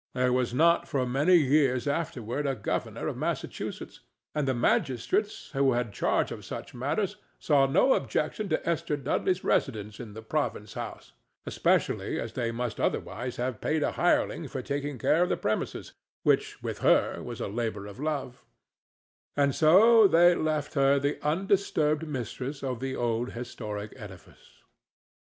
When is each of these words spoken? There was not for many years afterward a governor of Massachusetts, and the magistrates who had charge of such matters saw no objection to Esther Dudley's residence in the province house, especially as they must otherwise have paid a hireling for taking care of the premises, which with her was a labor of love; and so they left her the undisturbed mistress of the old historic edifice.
There 0.15 0.33
was 0.33 0.51
not 0.51 0.87
for 0.87 1.05
many 1.05 1.35
years 1.35 1.87
afterward 1.87 2.47
a 2.47 2.55
governor 2.55 3.07
of 3.07 3.15
Massachusetts, 3.17 3.99
and 4.33 4.47
the 4.47 4.53
magistrates 4.55 5.51
who 5.51 5.73
had 5.73 5.93
charge 5.93 6.31
of 6.31 6.43
such 6.43 6.73
matters 6.73 7.17
saw 7.37 7.67
no 7.67 7.93
objection 7.93 8.49
to 8.49 8.67
Esther 8.67 8.97
Dudley's 8.97 9.43
residence 9.43 9.99
in 9.99 10.15
the 10.15 10.23
province 10.23 10.73
house, 10.73 11.13
especially 11.45 12.19
as 12.19 12.33
they 12.33 12.49
must 12.51 12.79
otherwise 12.79 13.35
have 13.35 13.61
paid 13.61 13.83
a 13.83 13.91
hireling 13.91 14.47
for 14.47 14.63
taking 14.63 14.97
care 14.97 15.21
of 15.21 15.29
the 15.29 15.37
premises, 15.37 15.93
which 16.23 16.63
with 16.63 16.79
her 16.79 17.21
was 17.21 17.39
a 17.39 17.47
labor 17.47 17.85
of 17.85 17.99
love; 17.99 18.43
and 19.37 19.53
so 19.53 20.07
they 20.07 20.33
left 20.33 20.73
her 20.73 20.97
the 20.97 21.23
undisturbed 21.23 22.07
mistress 22.07 22.63
of 22.63 22.79
the 22.79 22.95
old 22.95 23.33
historic 23.33 23.93
edifice. 23.97 24.63